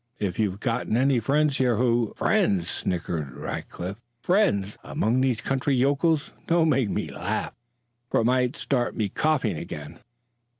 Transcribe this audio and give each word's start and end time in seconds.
If 0.17 0.39
you've 0.39 0.59
got 0.59 0.89
any 0.89 1.19
friends 1.19 1.59
here 1.59 1.75
who" 1.75 2.13
"Friends!" 2.17 2.67
sneered 2.71 3.35
Rackliff; 3.37 4.01
"friends 4.19 4.75
among 4.83 5.21
these 5.21 5.41
country 5.41 5.75
yokels! 5.75 6.31
Don't 6.47 6.69
make 6.69 6.89
me 6.89 7.11
laugh, 7.11 7.53
for 8.09 8.21
it 8.21 8.25
might 8.25 8.55
start 8.55 8.95
me 8.95 9.09
coughing 9.09 9.57
again." 9.59 9.99